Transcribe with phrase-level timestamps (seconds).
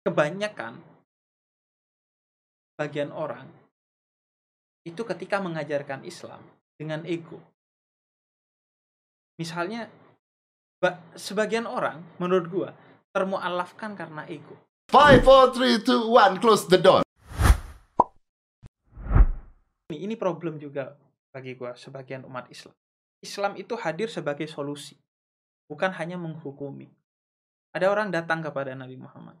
[0.00, 0.80] kebanyakan
[2.80, 3.44] bagian orang
[4.88, 6.40] itu ketika mengajarkan Islam
[6.80, 7.36] dengan ego.
[9.36, 9.92] Misalnya
[10.80, 12.70] ba- sebagian orang menurut gua
[13.12, 14.56] termualafkan karena ego.
[14.88, 17.04] Five, four, three, two, one, close the door.
[19.92, 20.96] Ini, ini problem juga
[21.28, 22.72] bagi gua sebagian umat Islam.
[23.20, 24.96] Islam itu hadir sebagai solusi,
[25.68, 26.88] bukan hanya menghukumi.
[27.76, 29.36] Ada orang datang kepada Nabi Muhammad.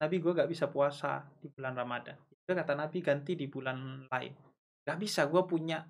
[0.00, 2.16] Nabi gue gak bisa puasa di bulan Ramadan.
[2.32, 4.32] Itu kata Nabi ganti di bulan lain.
[4.80, 5.84] Gak bisa, gue punya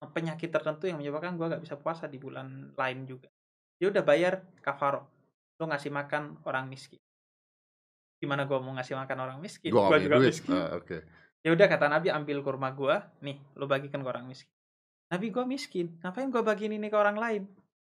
[0.00, 3.28] penyakit tertentu yang menyebabkan gue gak bisa puasa di bulan lain juga.
[3.76, 5.04] Dia udah bayar kafaroh.
[5.60, 6.96] Lo ngasih makan orang miskin.
[8.16, 9.72] Gimana gue mau ngasih makan orang miskin?
[9.72, 10.32] Punya juga duit.
[10.32, 10.56] miskin.
[10.56, 11.04] Ah, Oke.
[11.40, 14.52] Ya udah kata Nabi ambil kurma gua, nih lo bagikan ke orang miskin.
[15.08, 17.42] Nabi gua miskin, ngapain gua bagiin ini ke orang lain?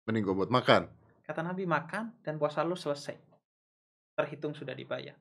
[0.07, 0.87] Mending gue buat makan.
[1.27, 3.19] Kata Nabi makan dan puasa lo selesai.
[4.15, 5.19] Terhitung sudah dibayar.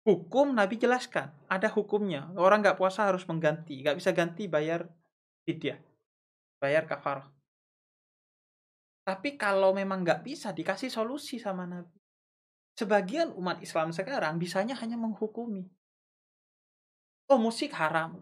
[0.00, 2.32] Hukum Nabi jelaskan, ada hukumnya.
[2.40, 4.88] Orang nggak puasa harus mengganti, nggak bisa ganti bayar
[5.44, 5.76] fidyah,
[6.56, 7.28] bayar kafarah.
[9.04, 12.00] Tapi kalau memang nggak bisa dikasih solusi sama Nabi.
[12.80, 15.68] Sebagian umat Islam sekarang bisanya hanya menghukumi.
[17.28, 18.16] Oh musik haram.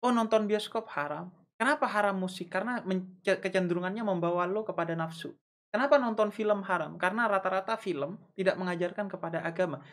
[0.00, 1.28] Oh nonton bioskop haram.
[1.60, 2.48] Kenapa haram musik?
[2.48, 2.80] Karena
[3.22, 5.36] kecenderungannya membawa lo kepada nafsu.
[5.68, 6.96] Kenapa nonton film haram?
[6.96, 9.84] Karena rata-rata film tidak mengajarkan kepada agama.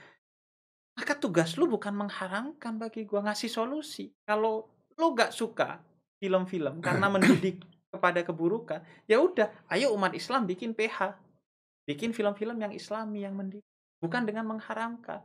[1.00, 4.12] Maka tugas lu bukan mengharamkan bagi gua ngasih solusi.
[4.28, 4.68] Kalau
[5.00, 5.80] lu gak suka
[6.20, 11.16] film-film karena mendidik kepada keburukan, ya udah, ayo umat Islam bikin PH.
[11.88, 13.64] Bikin film-film yang islami yang mendidik.
[14.04, 15.24] Bukan dengan mengharamkan.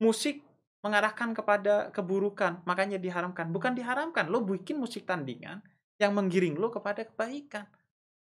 [0.00, 0.40] Musik
[0.80, 3.52] mengarahkan kepada keburukan, makanya diharamkan.
[3.52, 5.60] Bukan diharamkan, lo bikin musik tandingan
[6.00, 7.68] yang menggiring lo kepada kebaikan.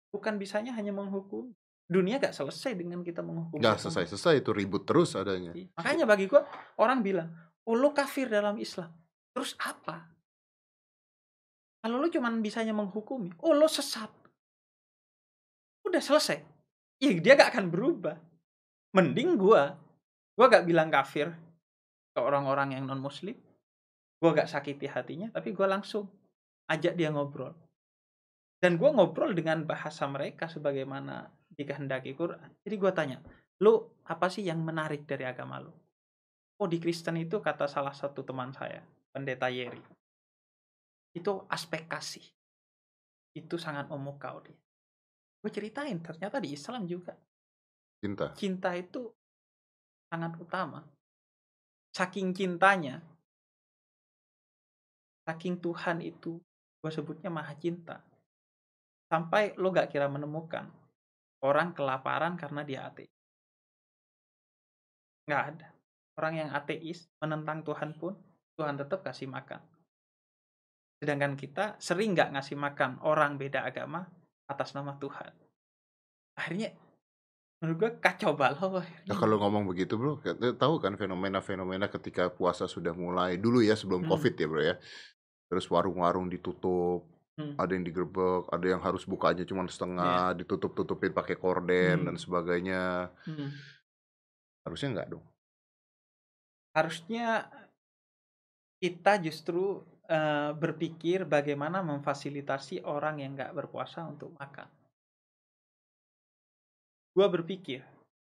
[0.08, 1.52] Bukan bisanya hanya menghukum.
[1.88, 3.64] Dunia gak selesai dengan kita menghukum.
[3.64, 3.80] Sesama.
[3.80, 5.56] selesai-selesai itu ribut terus adanya.
[5.56, 5.72] Iya.
[5.72, 6.44] Makanya bagi gua
[6.76, 7.32] orang bilang,
[7.64, 8.92] "Oh, lu kafir dalam Islam."
[9.32, 10.04] Terus apa?
[11.80, 14.12] Kalau lu cuman bisanya menghukumi, "Oh, lu sesat."
[15.88, 16.44] Udah selesai.
[17.00, 18.20] Iya, dia gak akan berubah.
[18.92, 19.72] Mending gua
[20.36, 21.32] gua gak bilang kafir
[22.12, 23.34] ke orang-orang yang non muslim.
[24.20, 26.04] Gua gak sakiti hatinya, tapi gua langsung
[26.68, 27.56] ajak dia ngobrol.
[28.60, 32.38] Dan gua ngobrol dengan bahasa mereka sebagaimana dikehendaki Quran.
[32.62, 33.18] Jadi gua tanya,
[33.58, 35.74] lu apa sih yang menarik dari agama lu?
[36.62, 39.82] Oh di Kristen itu kata salah satu teman saya, pendeta Yeri.
[41.14, 42.22] Itu aspek kasih.
[43.34, 44.54] Itu sangat memukau dia.
[45.38, 47.14] Gue ceritain, ternyata di Islam juga.
[48.02, 48.34] Cinta.
[48.34, 49.06] Cinta itu
[50.10, 50.82] sangat utama.
[51.94, 52.98] Saking cintanya,
[55.22, 56.42] saking Tuhan itu,
[56.82, 58.02] gue sebutnya maha cinta.
[59.06, 60.66] Sampai lo gak kira menemukan
[61.44, 63.12] orang kelaparan karena dia ateis.
[65.28, 65.68] Nggak ada.
[66.18, 68.16] Orang yang ateis menentang Tuhan pun
[68.58, 69.62] Tuhan tetap kasih makan.
[70.98, 74.02] Sedangkan kita sering nggak ngasih makan orang beda agama
[74.50, 75.30] atas nama Tuhan.
[76.34, 76.74] Akhirnya
[77.62, 78.82] menurut gue kacau balau.
[78.82, 83.78] Nah, kalau ngomong begitu bro, kita tahu kan fenomena-fenomena ketika puasa sudah mulai dulu ya
[83.78, 84.10] sebelum Hmm.
[84.10, 84.74] covid ya bro ya.
[85.50, 87.06] Terus warung-warung ditutup,
[87.38, 87.54] Hmm.
[87.54, 92.06] ada yang digerebek, ada yang harus bukanya cuma setengah, ditutup-tutupin pakai korden Hmm.
[92.10, 93.14] dan sebagainya.
[93.22, 93.54] Hmm.
[94.66, 95.24] Harusnya nggak dong.
[96.74, 97.46] Harusnya
[98.82, 104.64] kita justru eh, berpikir bagaimana memfasilitasi orang yang nggak berpuasa untuk makan.
[107.12, 107.84] Gua berpikir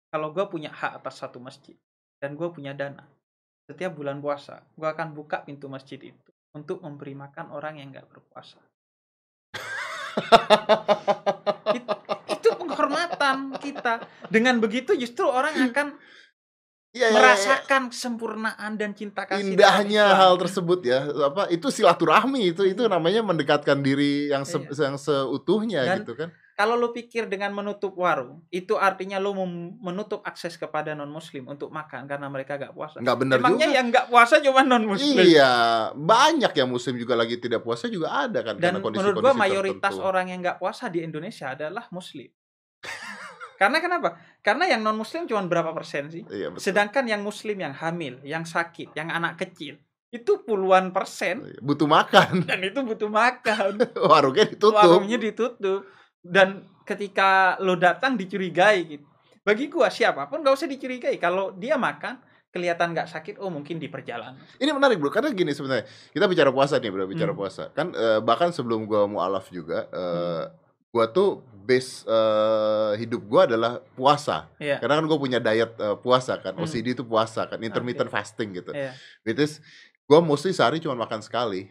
[0.08, 1.76] kalau gua punya hak atas satu masjid
[2.24, 3.04] dan gua punya dana,
[3.68, 8.08] setiap bulan puasa gua akan buka pintu masjid itu untuk memberi makan orang yang nggak
[8.08, 8.56] berpuasa.
[11.72, 11.88] It-
[12.38, 14.04] itu penghormatan kita.
[14.28, 15.96] Dengan begitu justru orang akan
[16.88, 17.16] Iya, iya, iya.
[17.20, 21.04] merasakan kesempurnaan dan cinta kasih indahnya hal tersebut ya.
[21.28, 26.32] Apa itu silaturahmi itu itu namanya mendekatkan diri yang se- yang seutuhnya Dan gitu kan
[26.58, 31.46] Kalau lu pikir dengan menutup warung, itu artinya lu mem- menutup akses kepada non muslim
[31.46, 32.98] untuk makan karena mereka gak puasa.
[32.98, 35.22] nggak benar Emangnya juga yang gak puasa cuma non muslim.
[35.22, 35.50] iya
[35.94, 39.34] banyak yang muslim juga lagi tidak puasa juga ada kan Dan karena kondisi menurut gua
[39.38, 42.26] mayoritas orang yang gak puasa di Indonesia adalah muslim.
[43.54, 44.18] karena kenapa?
[44.42, 46.26] Karena yang non muslim cuma berapa persen sih?
[46.26, 46.58] iya, betul.
[46.58, 49.78] Sedangkan yang muslim yang hamil, yang sakit, yang anak kecil
[50.08, 53.78] itu puluhan persen butuh makan dan itu butuh makan.
[54.10, 55.86] warungnya ditutup warungnya ditutup
[56.28, 59.06] dan ketika lo datang dicurigai gitu
[59.40, 63.76] bagi gua siapa pun gak usah dicurigai kalau dia makan kelihatan nggak sakit oh mungkin
[63.76, 67.40] di perjalanan Ini menarik bro, karena gini sebenarnya kita bicara puasa nih bro, bicara Hmm.
[67.40, 70.44] puasa kan eh, bahkan sebelum gua mualaf juga eh,
[70.88, 74.48] gua tuh base uh, hidup gua adalah puasa.
[74.56, 74.80] Iya.
[74.80, 76.64] Karena kan gue punya diet uh, puasa kan, Hmm.
[76.64, 78.72] OCD itu puasa kan, intermittent fasting gitu.
[79.20, 79.60] Which is
[80.08, 81.68] gue mostly sehari cuma makan sekali.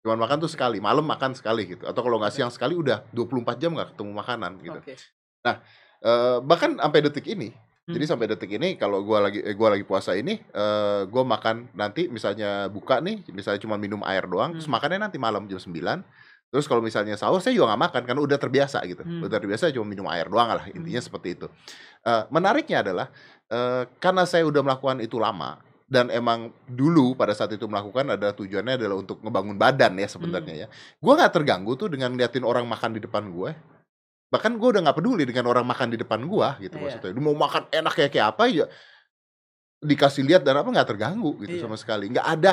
[0.00, 1.84] Cuma makan tuh sekali, malam makan sekali gitu.
[1.84, 4.80] Atau kalau nggak siang sekali udah 24 jam nggak ketemu makanan gitu.
[4.80, 4.94] Oke.
[6.00, 7.52] Eh, bahkan sampai detik ini.
[7.52, 7.96] Hmm.
[7.96, 11.68] Jadi sampai detik ini kalau gua lagi eh, gua lagi puasa ini eh gua makan
[11.76, 14.76] nanti misalnya buka nih, misalnya cuma minum air doang, terus Hmm.
[14.80, 16.00] makannya nanti malam jam 9.
[16.50, 19.04] Terus kalau misalnya sahur saya juga nggak makan karena udah terbiasa gitu.
[19.04, 19.20] Hmm.
[19.22, 21.08] Udah terbiasa cuma minum air doang lah, intinya Hmm.
[21.12, 21.46] seperti itu.
[22.08, 23.06] Eh, menariknya adalah
[23.50, 25.58] eh, karena saya udah melakukan itu lama
[25.90, 30.54] dan emang dulu pada saat itu melakukan ada tujuannya adalah untuk ngebangun badan ya sebenarnya
[30.54, 30.66] ya.
[31.02, 33.50] Gua nggak terganggu tuh dengan ngeliatin orang makan di depan gue.
[34.30, 36.82] Bahkan gue udah nggak peduli dengan orang makan di depan gua gitu Iya.
[36.86, 37.10] maksudnya.
[37.10, 38.66] Dia mau makan enak kayak kayak apa ya
[39.80, 41.62] dikasih lihat dan apa nggak terganggu gitu Iya.
[41.66, 42.06] sama sekali.
[42.06, 42.52] Nggak ada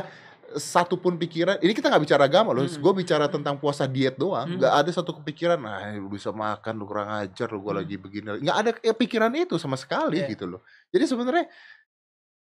[0.55, 1.59] satupun pikiran.
[1.59, 2.63] Ini kita nggak bicara agama loh.
[2.63, 2.79] Hmm.
[2.79, 4.47] Gue bicara tentang puasa diet doang.
[4.47, 4.57] Hmm.
[4.57, 5.59] Nggak ada satu kepikiran.
[5.59, 7.79] Nah, lu bisa makan lu kurang ajar lu gue Hmm.
[7.83, 8.27] lagi begini.
[8.41, 10.31] Nggak ada ya, pikiran itu sama sekali Iya.
[10.31, 10.63] gitu loh.
[10.89, 11.45] Jadi sebenarnya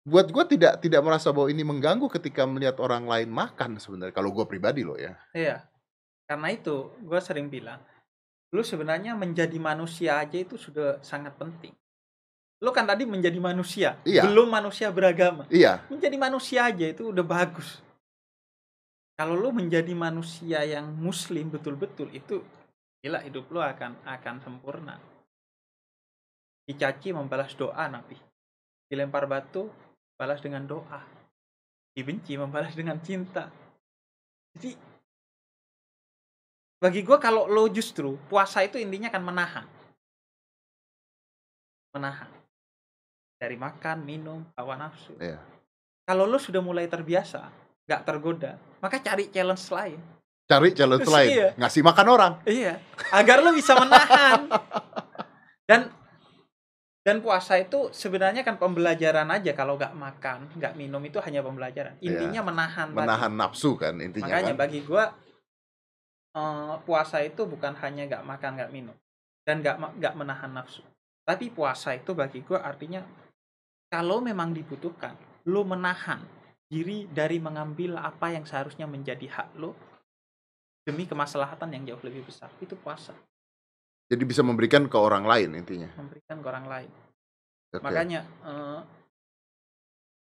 [0.08, 4.16] buat gue tidak tidak merasa bahwa ini mengganggu ketika melihat orang lain makan sebenarnya.
[4.16, 5.14] Kalau gue pribadi loh ya.
[5.37, 5.69] Iya.
[6.25, 7.81] Karena itu gue sering bilang,
[8.52, 11.76] lu sebenarnya menjadi manusia aja itu sudah sangat penting.
[12.58, 14.26] Lu kan tadi menjadi manusia, Iya.
[14.26, 15.46] belum manusia beragama.
[15.46, 15.84] Iya.
[15.93, 17.78] Menjadi manusia aja itu udah bagus.
[19.14, 22.43] Kalau lu menjadi manusia yang muslim betul-betul itu
[23.02, 24.99] gila hidup lu akan akan sempurna.
[26.66, 28.19] Dicaci membalas doa Nabi.
[28.90, 29.70] Dilempar batu
[30.19, 31.00] balas dengan doa.
[31.94, 33.47] Dibenci membalas dengan cinta.
[34.59, 34.75] Jadi
[36.79, 39.67] bagi gua kalau lo justru puasa itu intinya kan menahan.
[41.94, 42.31] Menahan.
[43.38, 45.15] Dari makan, minum, hawa nafsu.
[45.23, 45.38] Iya.
[46.03, 47.47] Kalau lo sudah mulai terbiasa,
[47.87, 50.00] nggak tergoda, maka cari challenge lain.
[50.49, 51.29] Cari challenge Terus lain.
[51.31, 51.49] iya.
[51.55, 52.32] Ngasih makan orang.
[52.47, 52.75] Iya,
[53.14, 54.50] agar lo bisa menahan.
[55.69, 55.91] Dan
[57.08, 61.96] dan puasa itu sebenarnya kan pembelajaran aja kalau nggak makan, nggak minum itu hanya pembelajaran.
[62.05, 62.93] Intinya menahan.
[62.93, 63.00] tadi.
[63.00, 64.60] Menahan nafsu kan intinya Makanya kan.
[64.60, 65.16] bagi gua
[66.37, 68.93] eh, puasa itu bukan hanya nggak makan, nggak minum
[69.49, 70.84] dan nggak nggak menahan nafsu.
[71.25, 73.00] Tapi puasa itu bagi gua artinya
[73.88, 75.16] kalau memang dibutuhkan,
[75.49, 76.20] lo menahan
[76.69, 79.72] diri dari mengambil apa yang seharusnya menjadi hak lo
[80.84, 82.52] demi kemaslahatan yang jauh lebih besar.
[82.61, 83.16] Itu puasa,
[84.08, 85.88] Jadi bisa memberikan ke orang lain intinya.
[85.94, 86.90] memberikan ke orang lain.
[87.69, 87.84] Oke.
[87.84, 88.81] Makanya eh,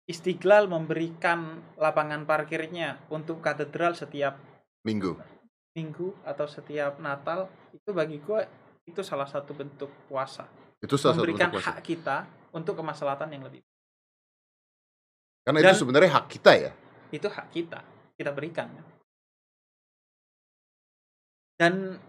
[0.07, 1.39] Istiqlal memberikan
[1.77, 4.37] lapangan parkirnya untuk katedral setiap
[4.83, 5.15] Minggu.
[5.71, 8.41] minggu atau setiap Natal itu bagi gue
[8.85, 11.71] itu salah satu bentuk puasa Itu salah satu memberikan bentuk puasa.
[11.71, 12.17] hak kita
[12.51, 13.63] untuk kemaslahatan yang lebih
[15.41, 16.73] Karena Dan- itu sebenarnya hak kita ya.
[17.11, 17.81] itu hak kita
[18.19, 18.67] kita berikan
[21.55, 22.01] dan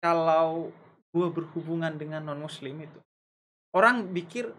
[0.00, 0.72] kalau
[1.12, 3.00] gue berhubungan dengan non muslim itu
[3.76, 4.50] orang pikir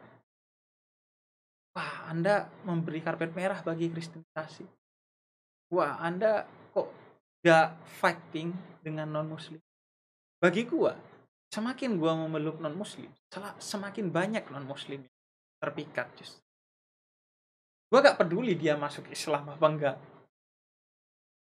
[1.76, 4.68] wah anda memberi karpet merah bagi kristenisasi
[5.72, 6.46] wah anda
[6.76, 6.88] kok
[7.42, 8.54] gak fighting
[8.84, 9.60] dengan non muslim
[10.42, 10.94] bagi gua
[11.52, 13.10] semakin gua memeluk non muslim
[13.60, 15.02] semakin banyak non muslim
[15.64, 16.44] terpikat justru
[17.92, 19.98] gua gak peduli dia masuk Islam apa enggak.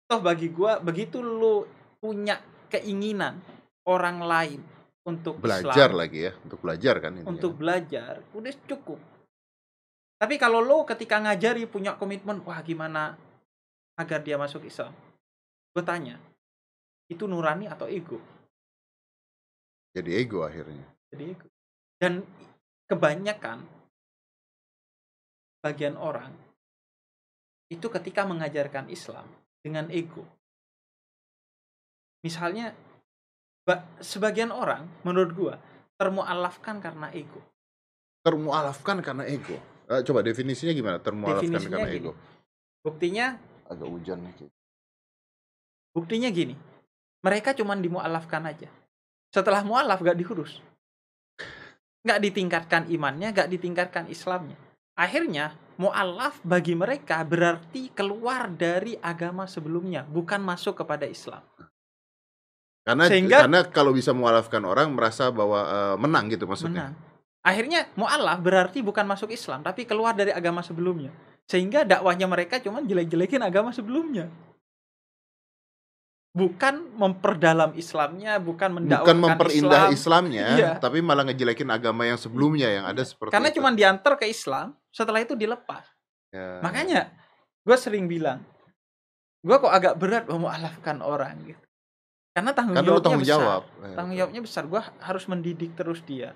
[0.05, 1.63] Toh bagi gua begitu lu
[2.03, 2.37] punya
[2.67, 3.39] keinginan
[3.85, 4.61] orang lain
[5.05, 7.29] untuk Belajar Islam, lagi ya, untuk belajar kan intinya.
[7.29, 8.97] untuk belajar udah cukup.
[10.17, 13.13] Tapi kalau lo ketika ngajari punya komitmen wah gimana
[14.01, 14.95] agar dia masuk Islam?
[15.75, 16.17] Gue tanya
[17.05, 18.17] itu nurani atau ego?
[19.93, 20.87] Jadi ego akhirnya.
[21.13, 21.47] jadi ego.
[22.01, 22.25] Dan
[22.89, 23.63] kebanyakan
[25.61, 26.33] bagian orang
[27.69, 29.25] itu ketika mengajarkan Islam
[29.61, 30.25] dengan ego.
[32.25, 32.73] Misalnya
[34.01, 35.55] sebagian orang menurut gua
[35.97, 37.41] termualafkan karena ego
[38.25, 39.53] Termualafkan karena ego.
[39.85, 40.97] Eh, coba definisinya gimana?
[40.97, 42.01] Termualafkan Definisinya karena gini.
[42.01, 42.11] ego.
[42.81, 43.37] buktinya
[43.69, 44.49] Agak hujan nih.
[45.93, 46.57] Buktinya gini,
[47.21, 48.69] mereka cuman dimualafkan aja.
[49.29, 50.57] Setelah mualaf gak diurus.
[52.05, 54.57] Gak ditingkatkan imannya, gak ditingkatkan Islamnya.
[54.97, 61.41] Akhirnya mualaf bagi mereka berarti keluar dari agama sebelumnya, bukan masuk kepada Islam.
[62.85, 66.93] Karena Sehingga- karena kalau bisa mualafkan orang merasa bahwa eh, menang gitu maksudnya.
[66.93, 66.95] Menang.
[67.41, 71.09] Akhirnya mualaf berarti bukan masuk Islam, tapi keluar dari agama sebelumnya.
[71.45, 74.29] Sehingga dakwahnya mereka cuman jelek-jelekin agama sebelumnya.
[76.35, 79.95] Bukan memperdalam Islamnya, bukan mendakwahkan Bukan memperindah Islam.
[79.95, 80.71] Islamnya, Iya.
[80.83, 83.63] tapi malah ngejelekin agama yang sebelumnya yang ada seperti Karena itu.
[83.63, 85.87] cuma diantar ke Islam, setelah itu dilepas.
[86.35, 86.59] Ya.
[86.59, 87.07] Makanya
[87.63, 88.43] gue sering bilang,
[89.39, 91.64] gue kok agak berat memualafkan orang gitu.
[92.35, 93.31] Karena tanggung Karena jawabnya tanggung besar.
[93.39, 93.61] jawab.
[93.79, 94.63] Eh, Tanggung jawabnya besar.
[94.67, 96.35] Gua harus mendidik terus dia.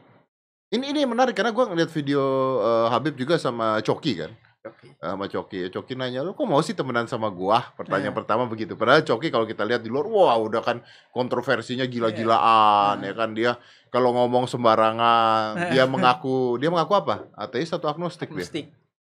[0.71, 2.23] Ini ini menarik karena gua ngeliat video
[2.57, 4.31] eh, Habib juga sama Coki kan.
[4.59, 4.91] Oke.
[4.95, 5.71] sama Coki.
[5.71, 7.63] Coki nanya, lu kok mau sih temenan sama gua?
[7.73, 8.19] Pertanyaan Iya.
[8.19, 8.75] pertama begitu.
[8.75, 10.77] Padahal Coki kalau kita lihat di luar, wah udah kan
[11.11, 13.07] kontroversinya gila-gilaan Iya.
[13.07, 13.51] ya kan dia
[13.87, 15.83] kalau ngomong sembarangan, dia Iya.
[15.91, 17.27] mengaku dia mengaku apa?
[17.33, 18.43] Ateis atau agnostik dia?
[18.43, 18.65] Agnostik.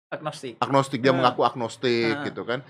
[0.09, 0.53] Agnostik.
[0.57, 1.17] Agnostik dia Nah.
[1.19, 2.25] mengaku agnostik Nah.
[2.25, 2.61] gitu kan.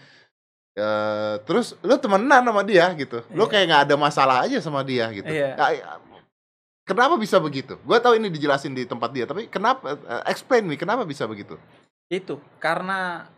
[0.72, 3.20] Eh, terus lu temenan sama dia gitu.
[3.36, 3.52] Lu Iya.
[3.52, 5.28] kayak nggak ada masalah aja sama dia gitu.
[5.28, 5.56] Iya.
[5.56, 6.00] Kayak-
[6.82, 7.78] Kenapa bisa begitu?
[7.86, 9.96] Gua tahu ini dijelasin di tempat dia, tapi kenapa?
[9.96, 11.56] eh, explain me, kenapa bisa begitu?
[12.10, 13.30] Itu karena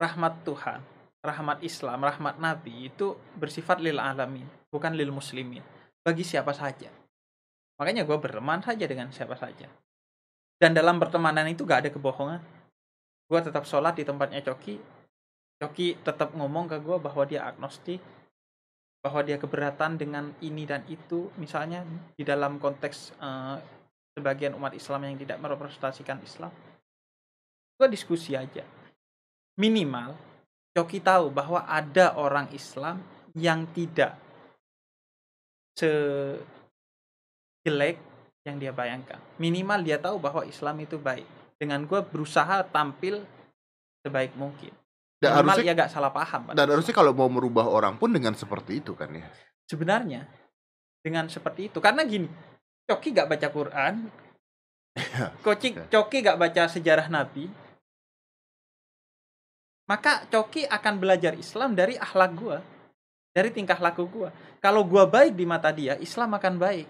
[0.00, 0.80] rahmat Tuhan,
[1.20, 5.62] rahmat Islam, rahmat Nabi itu bersifat lil alamin, bukan lil muslimin.
[6.00, 6.88] Bagi siapa saja.
[7.76, 9.68] Makanya gue berteman saja dengan siapa saja.
[10.56, 12.40] Dan dalam pertemanan itu gak ada kebohongan.
[13.28, 14.80] Gue tetap sholat di tempatnya Coki.
[15.60, 18.00] Coki tetap ngomong ke gue bahwa dia agnostik,
[19.04, 21.28] bahwa dia keberatan dengan ini dan itu.
[21.36, 21.84] Misalnya
[22.16, 23.56] di dalam konteks eh,
[24.16, 26.50] sebagian umat Islam yang tidak merepresentasikan Islam
[27.80, 28.60] gue diskusi aja.
[29.56, 30.12] Minimal
[30.76, 33.00] Coki tahu bahwa ada orang Islam
[33.32, 34.14] yang tidak
[35.74, 36.44] sejelek
[38.44, 39.18] yang dia bayangkan.
[39.40, 41.24] Minimal dia tahu bahwa Islam itu baik.
[41.56, 43.24] Dengan gue berusaha tampil
[44.04, 44.70] sebaik mungkin
[45.20, 46.72] Dan minimal harusnya ia gak salah paham dan Islam.
[46.72, 49.28] harusnya kalau mau merubah orang pun dengan seperti itu kan ya.
[49.68, 50.24] sebenarnya
[51.04, 51.76] dengan seperti itu.
[51.76, 52.24] Karena gini
[52.88, 54.08] Coki gak baca Quran
[55.44, 57.52] Coki Coki gak baca sejarah Nabi
[59.84, 62.64] maka Coki akan belajar Islam dari akhlak gua
[63.36, 64.32] dari tingkah laku gua.
[64.64, 66.88] Kalau gua baik di mata dia Islam akan baik.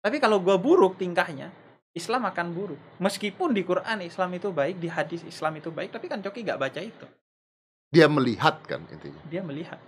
[0.00, 1.52] Tapi kalau gua buruk tingkahnya
[1.92, 2.80] Islam akan buruk.
[3.02, 6.62] Meskipun di Quran Islam itu baik di hadis Islam itu baik tapi kan Coki gak
[6.62, 7.06] baca itu
[7.88, 9.22] Dia melihat kan intinya.
[9.32, 9.80] dia melihat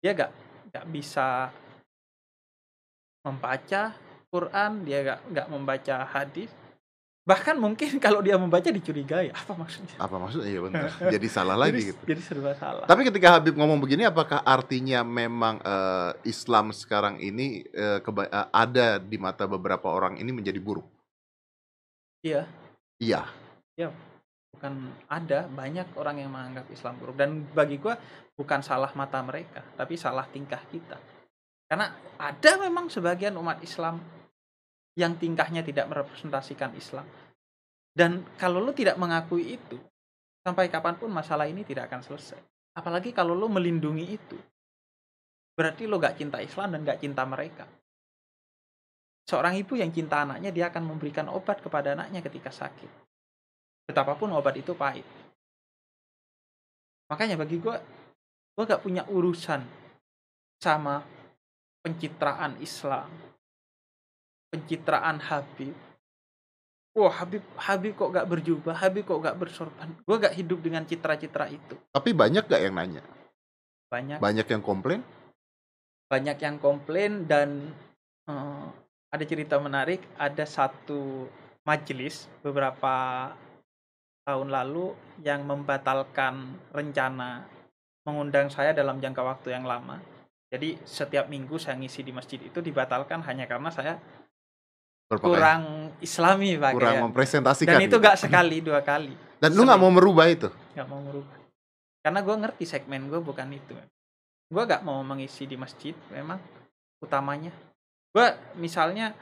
[0.00, 0.32] dia gak
[0.72, 1.52] gak bisa
[3.22, 3.92] membaca
[4.32, 6.48] Quran dia gak gak membaca hadis
[7.22, 10.50] bahkan mungkin kalau dia membaca dicurigai apa maksudnya Apa maksudnya?
[10.50, 10.90] Iya benar.
[11.14, 12.02] Jadi salah jadi, lagi gitu.
[12.02, 17.62] jadi serba salah Tapi ketika Habib ngomong begini, apakah artinya memang eh, Islam sekarang ini
[18.02, 20.88] keba- eh, ada di mata beberapa orang ini menjadi buruk?
[22.22, 22.46] iya
[22.98, 23.22] Iya.
[24.62, 27.18] Bukan ada banyak orang yang menganggap Islam buruk.
[27.18, 27.98] Dan bagi gua
[28.38, 31.02] bukan salah mata mereka tapi salah tingkah kita.
[31.66, 33.98] Karena ada memang sebagian umat Islam
[34.94, 37.02] yang tingkahnya tidak merepresentasikan Islam.
[37.90, 39.82] Dan kalau lu tidak mengakui itu
[40.46, 42.38] sampai kapan pun masalah ini tidak akan selesai.
[42.78, 44.38] Apalagi kalau lu melindungi itu
[45.58, 47.66] berarti lu gak cinta Islam dan gak cinta mereka.
[49.26, 53.11] Seorang ibu yang cinta anaknya dia akan memberikan obat kepada anaknya ketika sakit
[53.92, 55.04] betapapun obat itu pahit.
[57.12, 57.76] Makanya bagi gue,
[58.56, 59.60] gue gak punya urusan
[60.58, 61.04] sama
[61.84, 63.12] pencitraan Islam,
[64.48, 65.76] pencitraan Habib.
[66.92, 69.92] Wah Habib, Habib kok gak berjubah, Habib kok gak bersorban.
[70.04, 71.76] Gue gak hidup dengan citra-citra itu.
[71.92, 73.04] Tapi banyak gak yang nanya?
[73.92, 75.02] Banyak, Banyak yang komplain?
[76.12, 77.72] banyak yang komplain dan
[78.28, 78.66] eh,
[79.08, 80.04] ada cerita menarik.
[80.20, 81.24] Ada satu
[81.64, 82.92] majelis beberapa
[84.22, 84.94] tahun lalu
[85.26, 87.42] yang membatalkan rencana
[88.06, 89.98] mengundang saya dalam jangka waktu yang lama.
[90.52, 93.96] Jadi setiap minggu saya ngisi di masjid itu dibatalkan hanya karena saya
[95.08, 95.28] Berpakaian?
[95.28, 95.62] kurang
[96.04, 97.76] islami pak kurang mempresentasikan.
[97.80, 98.04] Dan itu gitu.
[98.04, 99.88] gak sekali dua kali, Dan lu nggak sering.
[99.88, 100.48] mau merubah itu?
[100.76, 101.36] gak mau merubah.
[102.02, 103.74] Karena gue ngerti segmen gue bukan itu.
[104.52, 106.36] Gue gak mau mengisi di masjid memang
[107.00, 107.52] utamanya.
[108.12, 108.26] Gue
[108.60, 109.16] misalnya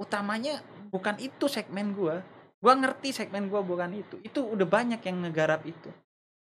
[0.00, 2.16] utamanya bukan itu segmen gue.
[2.58, 4.18] Gue ngerti segmen gue bukan itu.
[4.22, 5.90] Itu udah banyak yang ngegarap itu.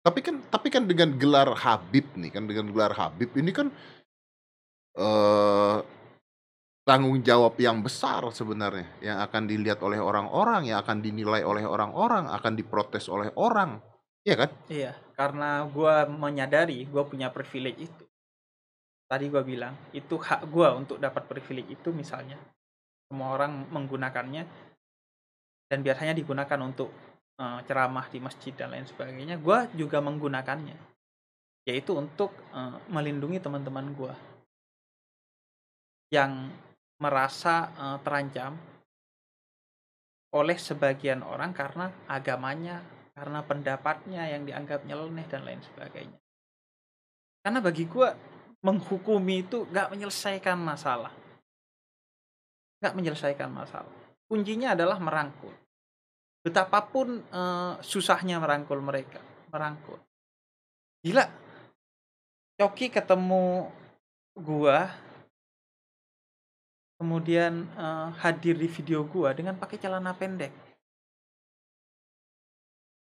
[0.03, 3.71] Tapi kan tapi kan dengan gelar Habib nih kan dengan gelar Habib ini kan
[4.99, 5.79] eh
[6.83, 12.27] tanggung jawab yang besar sebenarnya yang akan dilihat oleh orang-orang, yang akan dinilai oleh orang-orang,
[12.27, 13.79] akan diprotes oleh orang.
[14.23, 14.51] Iya kan?
[14.71, 18.05] Iya, karena gue menyadari gue punya privilege itu.
[19.07, 22.39] Tadi gue bilang, itu hak gue untuk dapat privilege itu misalnya.
[23.11, 24.72] Semua orang menggunakannya
[25.73, 26.93] dan biasanya digunakan untuk
[27.41, 29.41] eh, ceramah di masjid dan lain sebagainya.
[29.41, 30.77] Gue juga menggunakannya,
[31.65, 34.15] yaitu untuk eh, melindungi teman-teman gue
[36.13, 36.53] yang
[37.01, 38.53] merasa eh, terancam
[40.37, 42.85] oleh sebagian orang karena agamanya
[43.17, 46.21] karena pendapatnya yang dianggap nyeleneh dan lain sebagainya.
[47.45, 48.09] Karena bagi gue
[48.65, 51.13] menghukumi itu gak menyelesaikan masalah,
[52.81, 53.93] gak menyelesaikan masalah.
[54.25, 55.53] Kuncinya adalah merangkul.
[56.43, 59.23] Betapapun eh, susahnya merangkul mereka,
[59.55, 60.03] merangkul.
[61.07, 61.27] Gila,
[62.59, 63.71] Coki ketemu
[64.35, 64.91] gua
[66.99, 70.51] kemudian eh, hadir di video gua dengan pakai celana pendek.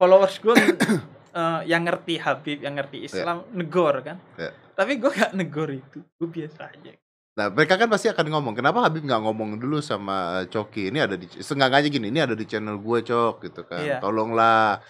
[0.01, 0.57] Followers gua
[1.37, 4.17] eh, yang ngerti Habib, yang ngerti Islam negor kan.
[4.41, 4.53] Ya.
[4.73, 6.97] Tapi gua gak negor itu, gua biasa aja.
[7.37, 10.91] Nah, mereka kan pasti akan ngomong, kenapa Habib nggak ngomong dulu sama Coki?
[10.91, 13.79] Ini ada di, seenggaknya gini, ini ada di channel gue Cok, gitu kan.
[13.79, 13.97] Iya.
[14.03, 14.83] Tolonglah,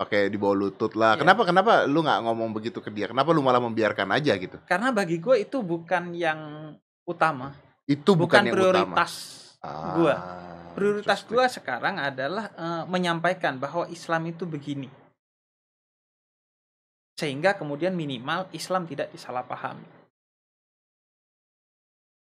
[0.00, 1.12] pakai di bawah lutut lah.
[1.12, 1.20] Iya.
[1.20, 3.12] Kenapa, kenapa lu nggak ngomong begitu ke dia?
[3.12, 4.56] Kenapa lu malah membiarkan aja gitu?
[4.64, 6.72] Karena bagi gua itu bukan yang
[7.04, 7.52] utama,
[7.84, 9.12] Itu bukan, bukan, yang prioritas
[9.60, 10.16] utama.
[10.16, 11.36] Ah, Prioritas interesting.
[11.36, 14.88] gua sekarang adalah eh, menyampaikan bahwa Islam itu begini.
[17.20, 19.99] Sehingga kemudian minimal Islam tidak disalahpahami.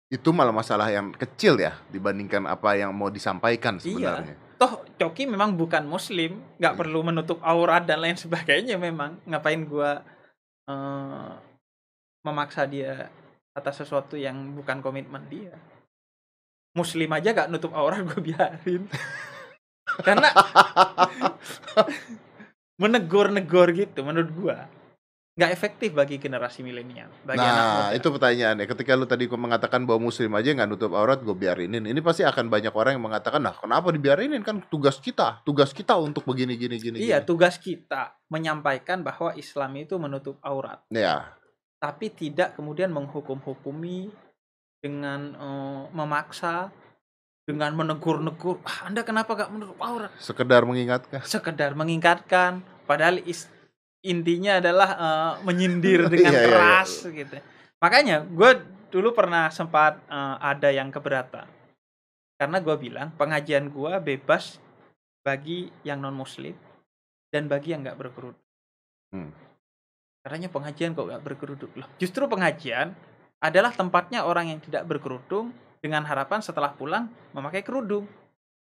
[0.09, 3.85] Itu malah masalah yang kecil ya dibandingkan apa yang mau disampaikan Iya.
[3.85, 4.35] sebenarnya.
[4.59, 6.81] Toh Coki memang bukan muslim, nggak Iya.
[6.81, 9.21] perlu menutup aurat dan lain sebagainya memang.
[9.29, 10.01] Ngapain gua
[10.69, 11.31] eh,
[12.25, 13.13] memaksa dia
[13.57, 15.53] atas sesuatu yang bukan komitmen dia.
[16.77, 18.87] Muslim aja gak nutup aurat gue biarin.
[20.05, 20.31] Karena
[22.83, 24.57] menegur-negur gitu menurut gua
[25.39, 27.63] nggak efektif bagi generasi milenial, bagi anak.
[27.63, 28.67] Nah, itu pertanyaannya.
[28.67, 31.87] Ketika lu tadi mengatakan bahwa muslim aja nggak nutup aurat, gue biarinin.
[31.87, 34.43] Ini pasti akan banyak orang yang mengatakan, nah kenapa dibiarinin?
[34.43, 36.99] Kan tugas kita, tugas kita untuk begini, gini, gini.
[36.99, 41.31] Iya, gini." tugas kita menyampaikan bahwa Islam itu menutup aurat, Ya,
[41.79, 44.11] tapi tidak kemudian menghukum-hukumi
[44.83, 46.75] dengan eh, memaksa,
[47.47, 48.59] dengan menegur-negur.
[48.67, 50.11] Ah, anda kenapa gak menutup aurat?
[50.19, 51.23] sekedar mengingatkan.
[51.23, 53.47] Sekedar mengingatkan, padahal is-
[54.05, 56.55] intinya adalah eh, menyindir dengan Iya, iya, iya.
[56.55, 57.35] keras gitu.
[57.79, 58.51] Makanya gue
[58.91, 61.47] dulu pernah sempat eh, ada yang keberatan,
[62.39, 64.63] karena gue bilang pengajian gue bebas
[65.27, 66.55] bagi yang non muslim
[67.29, 68.47] dan bagi yang nggak berkerudung.
[69.13, 69.33] Hmm.
[70.25, 71.89] Katanya pengajian kok nggak berkerudung loh.
[72.01, 72.93] Justru pengajian
[73.39, 78.09] adalah tempatnya orang yang tidak berkerudung dengan harapan setelah pulang memakai kerudung.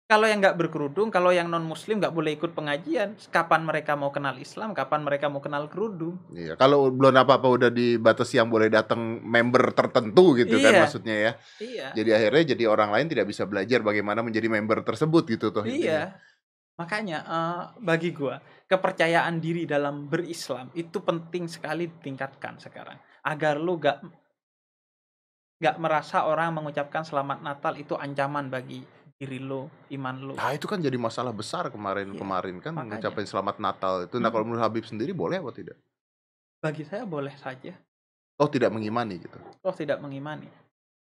[0.03, 4.11] Kalau yang nggak berkerudung, kalau yang non muslim nggak boleh ikut pengajian, kapan mereka mau
[4.11, 6.19] kenal Islam, kapan mereka mau kenal kerudung?
[6.35, 10.81] Iya, kalau belum apa-apa udah dibatasi yang boleh datang member tertentu gitu kan Iya.
[10.83, 11.31] maksudnya ya.
[11.63, 11.87] Iya.
[11.95, 15.71] Jadi akhirnya jadi orang lain tidak bisa belajar bagaimana menjadi member tersebut gitu intinya.
[15.71, 16.01] Iya.
[16.75, 23.79] Makanya eh, bagi gua kepercayaan diri dalam berislam itu penting sekali ditingkatkan sekarang agar lu
[23.79, 24.03] gak
[25.63, 28.83] gak merasa orang mengucapkan selamat Natal itu ancaman bagi
[29.23, 30.33] diri lu, iman lu.
[30.35, 32.99] Nah, itu kan jadi masalah besar kemarin-kemarin kan makanya.
[32.99, 34.19] ngucapin selamat Natal itu.
[34.19, 34.33] Nah, Hmm.
[34.35, 35.79] kalau menurut Habib sendiri boleh apa tidak?
[36.59, 37.71] Bagi saya boleh saja.
[38.35, 39.39] Oh, tidak mengimani gitu.
[39.63, 40.51] Toh tidak mengimani.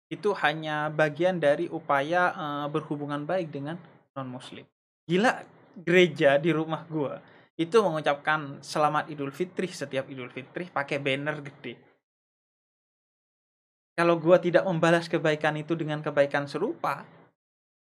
[0.09, 3.77] Itu hanya bagian dari upaya eh, berhubungan baik dengan
[4.17, 4.65] non muslim.
[5.05, 5.45] Gila
[5.77, 7.21] gereja di rumah gua
[7.59, 11.77] itu mengucapkan selamat Idul Fitri setiap Idul Fitri pakai banner gede.
[13.93, 17.03] Kalau gua tidak membalas kebaikan itu dengan kebaikan serupa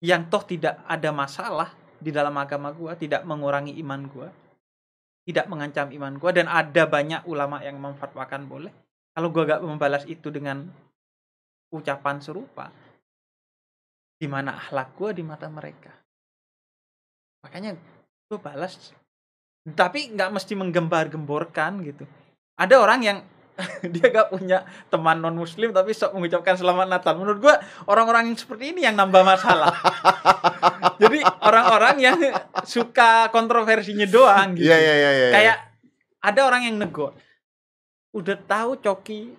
[0.02, 1.70] yang toh tidak ada masalah
[2.02, 4.30] di dalam agama gua, tidak mengurangi iman gua,
[5.24, 8.74] tidak mengancam iman gua dan ada banyak ulama yang memfatwakan boleh.
[9.14, 10.66] Kalau gua gak membalas itu dengan
[11.70, 12.74] ucapan serupa,
[14.18, 15.94] di mana akhlak gua di mata mereka.
[17.42, 17.74] Makanya
[18.30, 18.94] gue balas,
[19.74, 22.06] tapi nggak mesti menggembar-gemborkan gitu.
[22.58, 23.18] Ada orang yang
[23.93, 27.13] dia gak punya teman non muslim tapi sok mengucapkan selamat Natal.
[27.17, 27.56] Menurut gua
[27.88, 29.71] orang-orang yang seperti ini yang nambah masalah.
[31.02, 32.17] Jadi orang-orang yang
[32.63, 34.69] suka kontroversinya doang gitu.
[34.69, 35.30] Iya, iya, iya, iya.
[35.34, 35.58] Kayak
[36.21, 37.13] ada orang yang nego.
[38.13, 39.34] Udah tahu Coki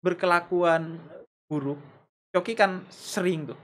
[0.00, 1.00] berkelakuan
[1.46, 1.80] buruk.
[2.30, 3.58] Coki kan sering tuh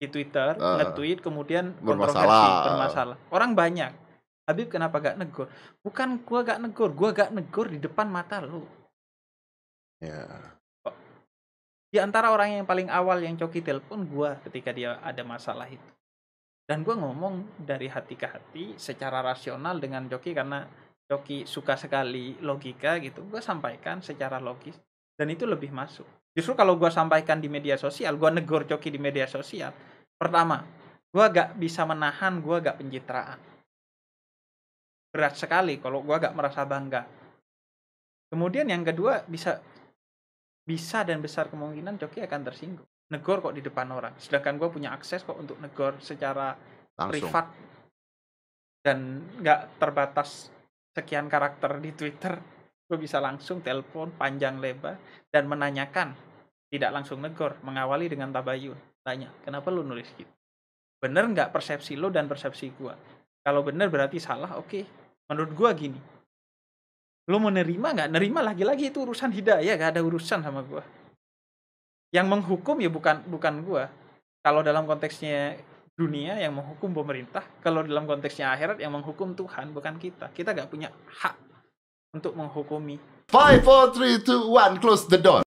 [0.00, 0.80] di Twitter Ah.
[0.80, 2.24] nge-tweet kemudian Bermasalah.
[2.24, 3.16] kontroversi bermasalah.
[3.32, 3.92] Orang banyak.
[4.48, 5.46] Habib kenapa gak negor?
[5.84, 8.66] Bukan gua gak negor, gua gak negor di depan mata lu.
[10.00, 10.24] Iya.
[11.90, 15.90] Di antara orang yang paling awal yang Coki telepon gua ketika dia ada masalah itu.
[16.64, 20.64] Dan gua ngomong dari hati ke hati secara rasional dengan Coki karena
[21.10, 23.26] Coki suka sekali logika gitu.
[23.26, 24.78] Gua sampaikan secara logis
[25.18, 26.06] dan itu lebih masuk.
[26.30, 29.74] Justru kalau gua sampaikan di media sosial, gua negor Coki di media sosial.
[30.14, 30.62] Pertama,
[31.10, 33.42] gua gak bisa menahan, gua gak pencitraan.
[35.10, 37.02] Berat sekali kalau gua gak merasa bangga.
[38.30, 39.58] Kemudian yang kedua bisa
[40.64, 42.88] bisa dan besar kemungkinan Coki akan tersinggung.
[43.10, 44.14] Negor kok di depan orang.
[44.20, 46.54] Sedangkan gue punya akses kok untuk negor secara
[46.94, 47.10] Langsung.
[47.10, 47.46] privat
[48.80, 50.48] dan nggak terbatas
[50.94, 52.38] sekian karakter di Twitter.
[52.90, 54.98] Gue bisa langsung telepon panjang lebar
[55.30, 56.10] dan menanyakan,
[56.70, 58.74] tidak langsung negor, mengawali dengan tabayun.
[59.06, 60.30] Tanya, kenapa lu nulis gitu?
[60.98, 62.94] Bener nggak persepsi lo dan persepsi gue?
[63.40, 64.84] Kalau bener berarti salah, oke.
[65.30, 66.00] Menurut gue gini,
[67.30, 68.10] lo mau nerima nggak?
[68.10, 70.82] Nerima lagi-lagi itu urusan hidayah, gak ada urusan sama gue.
[72.10, 73.86] Yang menghukum ya bukan bukan gua.
[74.42, 75.54] Kalau dalam konteksnya
[75.94, 80.34] dunia yang menghukum pemerintah, kalau dalam konteksnya akhirat yang menghukum Tuhan bukan kita.
[80.34, 81.36] Kita nggak punya hak
[82.10, 82.98] untuk menghukumi.
[83.30, 85.46] Five, four, three, two, one, close the door.